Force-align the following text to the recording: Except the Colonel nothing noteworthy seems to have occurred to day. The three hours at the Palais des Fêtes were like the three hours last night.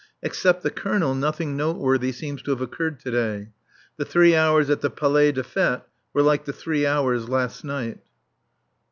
Except 0.23 0.63
the 0.63 0.71
Colonel 0.71 1.13
nothing 1.13 1.55
noteworthy 1.55 2.11
seems 2.11 2.41
to 2.41 2.49
have 2.49 2.59
occurred 2.59 2.99
to 3.01 3.11
day. 3.11 3.49
The 3.97 4.03
three 4.05 4.35
hours 4.35 4.67
at 4.71 4.81
the 4.81 4.89
Palais 4.89 5.31
des 5.31 5.43
Fêtes 5.43 5.83
were 6.11 6.23
like 6.23 6.45
the 6.45 6.53
three 6.53 6.87
hours 6.87 7.29
last 7.29 7.63
night. 7.63 7.99